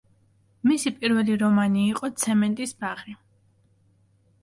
მისი 0.69 0.91
პირველი 1.03 1.37
რომანი 1.45 1.85
იყო 1.91 2.11
„ცემენტის 2.25 2.77
ბაღი“. 2.83 3.19